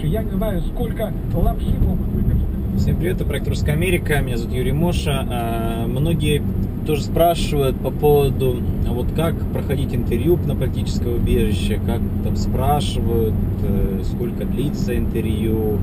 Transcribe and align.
дальше. 0.00 0.06
Я 0.06 0.22
не 0.22 0.30
знаю, 0.30 0.62
сколько 0.62 1.12
лапши 1.34 1.74
могут 1.80 2.06
выдержать. 2.08 2.40
Всем 2.78 2.96
привет, 2.96 3.16
это 3.16 3.24
проект 3.24 3.48
Русская 3.48 3.72
Америка, 3.72 4.20
меня 4.20 4.36
зовут 4.36 4.54
Юрий 4.54 4.72
Моша. 4.72 5.26
А, 5.28 5.86
Многие 5.86 6.42
тоже 6.86 7.02
спрашивают 7.02 7.76
по 7.76 7.90
поводу, 7.90 8.56
вот 8.86 9.08
как 9.14 9.34
проходить 9.52 9.94
интервью 9.94 10.38
на 10.46 10.56
политическое 10.56 11.14
убежище, 11.14 11.78
как 11.86 12.00
там 12.24 12.36
спрашивают, 12.36 13.34
э, 13.62 14.02
сколько 14.04 14.44
длится 14.44 14.96
интервью, 14.96 15.78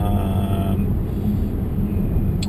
а, 0.00 0.76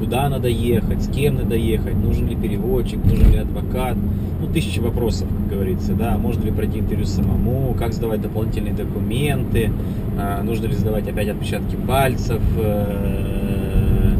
куда 0.03 0.27
надо 0.27 0.49
ехать, 0.49 1.01
с 1.01 1.07
кем 1.07 1.35
надо 1.35 1.55
ехать, 1.55 1.95
нужен 1.95 2.27
ли 2.27 2.35
переводчик, 2.35 2.99
нужен 3.05 3.31
ли 3.31 3.37
адвокат. 3.37 3.95
Ну, 4.41 4.47
тысячи 4.51 4.79
вопросов, 4.79 5.29
как 5.29 5.57
говорится, 5.57 5.93
да, 5.93 6.17
можно 6.17 6.43
ли 6.43 6.51
пройти 6.51 6.79
интервью 6.79 7.05
самому, 7.05 7.73
как 7.79 7.93
сдавать 7.93 8.21
дополнительные 8.21 8.73
документы, 8.73 9.71
а, 10.19 10.43
нужно 10.43 10.65
ли 10.65 10.73
сдавать 10.73 11.07
опять 11.07 11.29
отпечатки 11.29 11.77
пальцев, 11.87 12.41
э, 12.57 14.17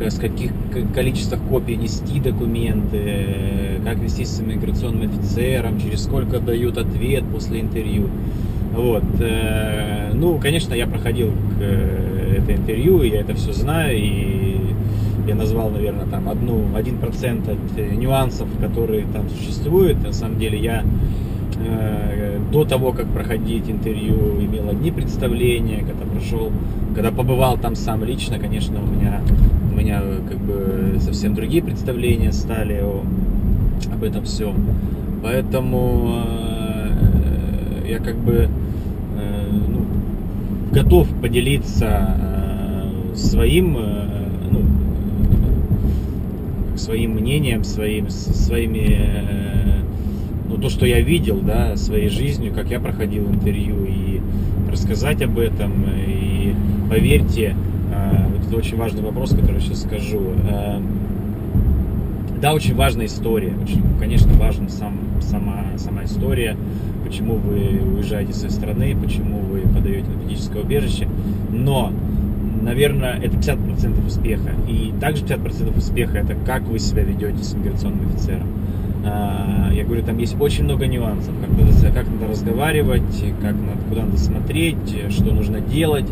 с 0.00 0.18
каких 0.18 0.50
количествах 0.92 1.40
копий 1.48 1.76
нести 1.76 2.18
документы, 2.18 2.96
э, 2.96 3.78
как 3.84 3.98
вести 3.98 4.24
с 4.24 4.40
иммиграционным 4.40 5.08
офицером, 5.08 5.78
через 5.80 6.02
сколько 6.02 6.40
дают 6.40 6.78
ответ 6.78 7.22
после 7.32 7.60
интервью. 7.60 8.08
Вот. 8.74 9.04
э, 9.20 10.10
Ну, 10.14 10.38
конечно, 10.38 10.74
я 10.74 10.86
проходил 10.86 11.30
это 11.60 12.52
интервью, 12.52 13.02
я 13.02 13.20
это 13.20 13.34
все 13.34 13.52
знаю, 13.52 13.96
и 13.96 14.56
я 15.30 15.36
назвал, 15.36 15.70
наверное, 15.70 16.06
там 16.06 16.28
одну, 16.28 16.64
один 16.74 16.98
процент 16.98 17.48
от 17.48 17.78
э, 17.78 17.94
нюансов, 17.94 18.48
которые 18.60 19.06
там 19.12 19.28
существуют. 19.30 20.02
На 20.02 20.12
самом 20.12 20.40
деле 20.40 20.58
я 20.58 20.84
э, 21.64 22.38
до 22.50 22.64
того, 22.64 22.92
как 22.92 23.06
проходить 23.06 23.70
интервью, 23.70 24.40
имел 24.40 24.68
одни 24.68 24.90
представления, 24.90 25.84
когда 25.86 26.04
прошел, 26.04 26.50
когда 26.96 27.12
побывал 27.12 27.58
там 27.58 27.76
сам 27.76 28.02
лично, 28.02 28.40
конечно, 28.40 28.80
у 28.82 28.86
меня, 28.86 29.20
у 29.72 29.76
меня 29.76 30.02
как 30.28 30.38
бы 30.38 30.98
совсем 31.00 31.34
другие 31.34 31.62
представления 31.62 32.32
стали 32.32 32.80
о, 32.82 33.04
об 33.92 34.02
этом 34.02 34.24
всем. 34.24 34.56
Поэтому 35.22 36.24
э, 36.24 37.88
я 37.88 37.98
как 38.00 38.16
бы 38.16 38.48
э, 39.16 39.48
ну, 39.68 39.84
готов 40.72 41.06
поделиться 41.22 42.16
э, 42.18 43.14
своим, 43.14 43.76
э, 43.76 43.80
э, 43.80 44.29
своим 46.80 47.12
мнением, 47.12 47.64
своим, 47.64 48.08
своими, 48.10 48.98
э, 48.98 49.82
ну, 50.48 50.56
то, 50.56 50.68
что 50.68 50.86
я 50.86 51.00
видел, 51.00 51.38
да, 51.40 51.76
своей 51.76 52.08
жизнью, 52.08 52.52
как 52.54 52.70
я 52.70 52.80
проходил 52.80 53.28
интервью, 53.28 53.84
и 53.86 54.20
рассказать 54.70 55.22
об 55.22 55.38
этом. 55.38 55.84
И 56.06 56.54
поверьте, 56.88 57.54
э, 57.92 58.46
это 58.46 58.56
очень 58.56 58.76
важный 58.76 59.02
вопрос, 59.02 59.30
который 59.30 59.60
сейчас 59.60 59.82
скажу. 59.82 60.20
Э, 60.50 60.80
Да, 62.40 62.54
очень 62.54 62.74
важная 62.74 63.04
история. 63.04 63.52
Очень, 63.62 63.82
конечно, 63.98 64.32
важна 64.32 64.70
сам, 64.70 64.94
сама, 65.20 65.66
сама 65.76 66.04
история, 66.04 66.56
почему 67.04 67.34
вы 67.34 67.82
уезжаете 67.96 68.32
своей 68.32 68.50
страны, 68.50 68.96
почему 68.96 69.40
вы 69.40 69.60
подаете 69.60 70.08
на 70.08 70.18
политическое 70.22 70.62
убежище. 70.62 71.06
Но, 71.50 71.92
наверное, 72.60 73.18
это 73.18 73.36
50% 73.36 74.06
успеха. 74.06 74.50
И 74.68 74.92
также 75.00 75.24
50% 75.24 75.76
успеха 75.76 76.18
это 76.18 76.34
как 76.46 76.62
вы 76.62 76.78
себя 76.78 77.02
ведете 77.02 77.42
с 77.42 77.54
иммиграционным 77.54 78.08
офицером. 78.08 78.48
А, 79.04 79.70
Я 79.72 79.84
говорю, 79.84 80.02
там 80.02 80.18
есть 80.18 80.36
очень 80.38 80.64
много 80.64 80.86
нюансов, 80.86 81.32
как 81.40 81.50
надо, 81.50 81.72
как 81.92 82.06
надо 82.08 82.28
разговаривать, 82.28 83.24
как 83.40 83.52
надо, 83.52 83.78
куда 83.88 84.02
надо 84.04 84.18
смотреть, 84.18 84.76
что 85.10 85.32
нужно 85.32 85.60
делать. 85.60 86.06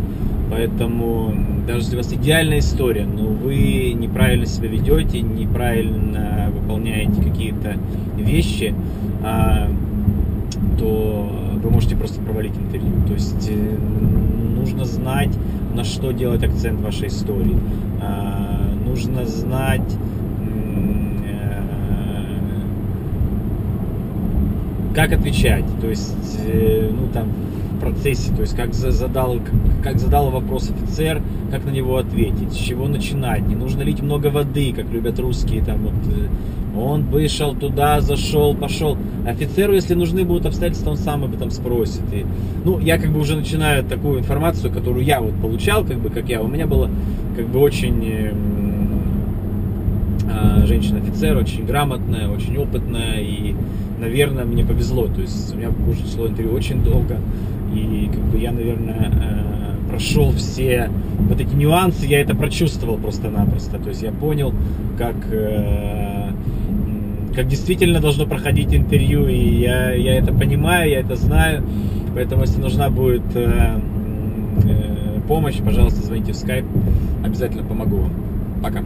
Поэтому 0.50 1.34
даже 1.66 1.80
если 1.80 1.94
у 1.96 1.98
вас 1.98 2.12
идеальная 2.12 2.60
история, 2.60 3.04
но 3.04 3.26
вы 3.26 3.94
неправильно 3.94 4.46
себя 4.46 4.69
ведете, 4.69 5.20
неправильно 5.20 6.50
выполняете 6.54 7.20
какие-то 7.22 7.76
вещи, 8.16 8.75
а, 9.22 9.69
то 10.78 11.30
вы 11.62 11.70
можете 11.70 11.97
просто 11.97 12.20
провалить 12.22 12.56
интервью. 12.56 12.92
То 13.06 13.12
есть 13.12 13.50
нужно 14.68 14.84
знать, 14.84 15.30
на 15.74 15.84
что 15.84 16.12
делать 16.12 16.42
акцент 16.42 16.80
вашей 16.80 17.08
истории. 17.08 17.56
А, 18.00 18.56
Нужно 18.84 19.26
знать 19.26 19.96
э, 21.26 21.62
как 24.94 25.12
отвечать, 25.12 25.64
то 25.80 25.88
есть, 25.88 26.40
э, 26.42 26.90
ну 26.90 27.06
там 27.12 27.28
процессе, 27.93 28.32
то 28.34 28.43
есть 28.43 28.56
как 28.56 28.75
за- 28.75 28.91
задал, 28.91 29.38
как, 29.82 29.99
задал 29.99 30.31
вопрос 30.31 30.71
офицер, 30.71 31.22
как 31.50 31.65
на 31.65 31.71
него 31.71 31.97
ответить, 31.97 32.53
с 32.53 32.56
чего 32.56 32.88
начинать, 32.88 33.47
не 33.47 33.54
нужно 33.54 33.82
лить 33.82 34.03
много 34.03 34.28
воды, 34.28 34.72
как 34.75 34.91
любят 34.93 35.19
русские, 35.19 35.62
там 35.62 35.78
вот 35.82 35.94
э, 36.15 36.28
он 36.78 37.04
вышел 37.04 37.54
туда, 37.54 38.00
зашел, 38.00 38.54
пошел. 38.54 38.97
Офицеру, 39.27 39.72
если 39.75 39.94
нужны 39.94 40.25
будут 40.25 40.47
обстоятельства, 40.47 40.91
он 40.91 40.97
сам 40.97 41.25
об 41.25 41.34
этом 41.34 41.50
спросит. 41.50 42.03
И, 42.12 42.25
ну, 42.65 42.78
я 42.78 42.98
как 42.98 43.10
бы 43.10 43.21
уже 43.21 43.37
начинаю 43.37 43.82
такую 43.84 44.21
информацию, 44.21 44.72
которую 44.72 45.04
я 45.04 45.21
вот 45.21 45.34
получал, 45.41 45.84
как 45.84 45.98
бы, 45.98 46.10
как 46.10 46.28
я, 46.28 46.41
у 46.43 46.47
меня 46.47 46.66
было 46.66 46.88
как 47.37 47.48
бы 47.48 47.59
очень 47.59 48.04
э, 48.04 48.31
м, 48.31 49.00
а, 50.31 50.66
женщина-офицер, 50.66 51.37
очень 51.37 51.65
грамотная, 51.65 52.28
очень 52.28 52.56
опытная, 52.59 53.21
и, 53.21 53.54
наверное, 53.98 54.44
мне 54.44 54.65
повезло. 54.65 55.06
То 55.06 55.21
есть 55.21 55.54
у 55.54 55.59
меня 55.59 55.71
уже 55.91 56.06
шло 56.06 56.28
интервью 56.28 56.54
очень 56.54 56.82
долго, 56.84 57.16
и 57.74 58.08
как 58.12 58.22
бы 58.24 58.38
я, 58.38 58.52
наверное, 58.52 59.12
э, 59.12 59.88
прошел 59.88 60.32
все 60.32 60.90
вот 61.18 61.40
эти 61.40 61.54
нюансы, 61.54 62.06
я 62.06 62.20
это 62.20 62.34
прочувствовал 62.34 62.96
просто-напросто. 62.96 63.78
То 63.78 63.90
есть 63.90 64.02
я 64.02 64.12
понял, 64.12 64.54
как, 64.96 65.16
э, 65.30 66.30
как 67.34 67.48
действительно 67.48 68.00
должно 68.00 68.26
проходить 68.26 68.74
интервью, 68.74 69.26
и 69.26 69.60
я, 69.60 69.92
я 69.92 70.18
это 70.18 70.32
понимаю, 70.32 70.90
я 70.90 71.00
это 71.00 71.16
знаю. 71.16 71.64
Поэтому, 72.14 72.42
если 72.42 72.60
нужна 72.60 72.90
будет 72.90 73.24
э, 73.34 73.78
помощь, 75.28 75.58
пожалуйста, 75.58 76.04
звоните 76.04 76.32
в 76.32 76.36
скайп, 76.36 76.64
обязательно 77.24 77.62
помогу 77.62 77.96
вам. 77.98 78.12
Пока. 78.62 78.82